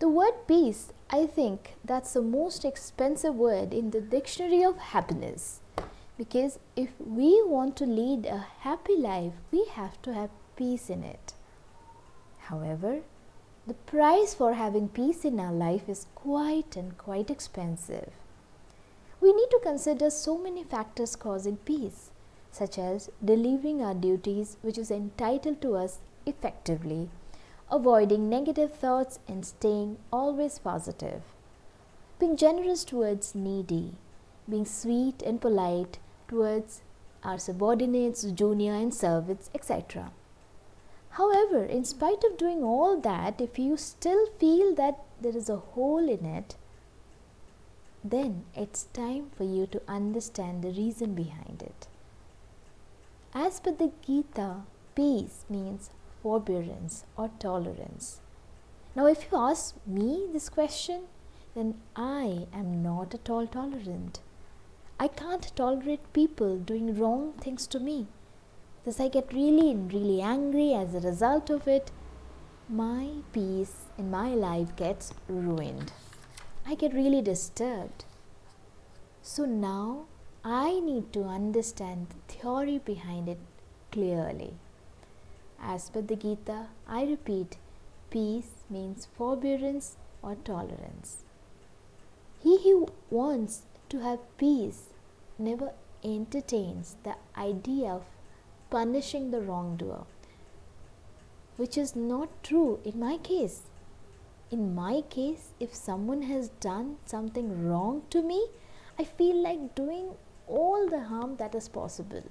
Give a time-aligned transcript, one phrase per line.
[0.00, 5.60] The word peace, I think that's the most expensive word in the dictionary of happiness.
[6.16, 11.02] Because if we want to lead a happy life, we have to have peace in
[11.02, 11.34] it.
[12.38, 13.00] However,
[13.66, 18.12] the price for having peace in our life is quite and quite expensive.
[19.20, 22.10] We need to consider so many factors causing peace,
[22.52, 27.10] such as delivering our duties which is entitled to us effectively,
[27.70, 31.22] avoiding negative thoughts and staying always positive,
[32.18, 33.92] being generous towards needy,
[34.48, 36.82] being sweet and polite towards
[37.22, 40.10] our subordinates, junior and servants, etc.
[41.10, 45.56] However, in spite of doing all that, if you still feel that there is a
[45.56, 46.54] hole in it,
[48.04, 51.88] then it's time for you to understand the reason behind it.
[53.34, 54.62] As per the Gita,
[54.94, 55.90] peace means
[56.28, 58.20] forbearance or tolerance.
[58.94, 61.04] Now, if you ask me this question,
[61.54, 64.20] then I am not at all tolerant.
[65.00, 68.08] I can't tolerate people doing wrong things to me.
[68.84, 71.90] Thus, I get really, and really angry as a result of it.
[72.68, 75.92] My peace in my life gets ruined.
[76.66, 78.04] I get really disturbed.
[79.22, 80.06] So now
[80.44, 83.40] I need to understand the theory behind it
[83.92, 84.54] clearly.
[85.60, 87.56] As per the Gita, I repeat,
[88.10, 91.24] peace means forbearance or tolerance.
[92.42, 94.90] He who wants to have peace
[95.38, 95.72] never
[96.04, 98.04] entertains the idea of
[98.70, 100.04] punishing the wrongdoer,
[101.56, 103.62] which is not true in my case
[104.50, 108.48] in my case, if someone has done something wrong to me,
[108.98, 110.14] I feel like doing
[110.46, 112.22] all the harm that is possible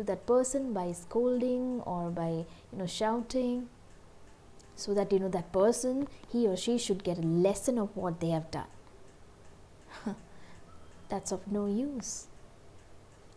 [0.00, 2.30] to that person by scolding or by
[2.72, 3.68] you know shouting
[4.74, 8.20] so that you know that person he or she should get a lesson of what
[8.20, 8.70] they have done.
[11.10, 12.28] That's of no use.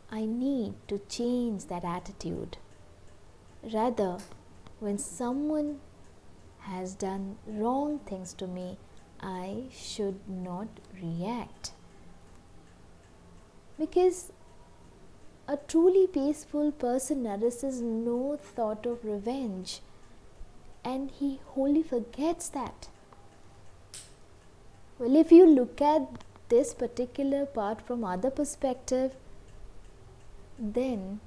[0.10, 2.58] I need to change that attitude.
[3.74, 4.18] Rather
[4.80, 5.80] when someone
[6.60, 8.78] has done wrong things to me,
[9.20, 10.68] I should not
[11.02, 11.74] react.
[13.78, 14.32] Because
[15.54, 19.82] a truly peaceful person nourishes no thought of revenge
[20.84, 22.88] and he wholly forgets that.
[24.98, 29.16] Well, if you look at this particular part from other perspective,
[30.58, 31.20] then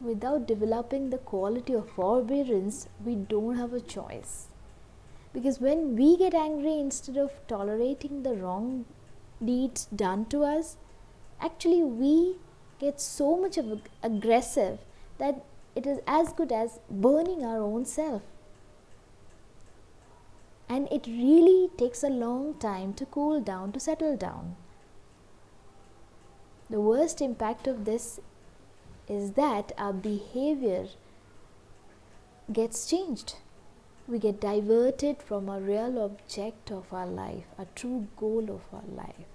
[0.00, 4.48] without developing the quality of forbearance, we don't have a choice
[5.32, 8.84] because when we get angry instead of tolerating the wrong
[9.44, 10.76] deeds done to us
[11.40, 12.34] actually we
[12.80, 14.78] get so much of aggressive
[15.18, 15.44] that
[15.76, 18.22] it is as good as burning our own self.
[20.68, 24.56] And it really takes a long time to cool down to settle down.
[26.70, 28.20] The worst impact of this
[29.08, 30.86] is that our behavior
[32.52, 33.34] gets changed.
[34.06, 38.88] We get diverted from a real object of our life, a true goal of our
[38.96, 39.26] life.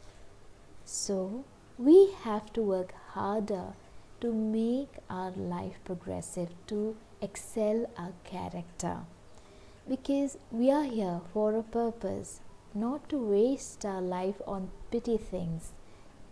[0.85, 1.44] So,
[1.78, 3.74] we have to work harder
[4.22, 9.00] to make our life progressive, to excel our character.
[9.88, 12.41] Because we are here for a purpose,
[12.74, 15.74] not to waste our life on petty things.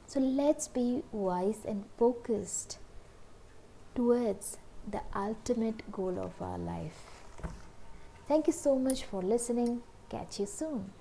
[0.08, 2.78] So, let's be wise and focused
[3.96, 4.58] towards
[4.90, 7.24] the ultimate goal of our life.
[8.28, 9.82] Thank you so much for listening.
[10.10, 10.92] Catch you soon.